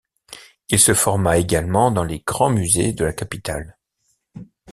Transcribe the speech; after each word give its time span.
Il 0.69 0.79
se 0.79 0.95
forma 0.95 1.37
également 1.37 1.91
dans 1.91 2.03
les 2.03 2.21
grands 2.25 2.49
musées 2.49 2.91
de 2.91 3.05
la 3.05 3.13
capitale. 3.13 3.77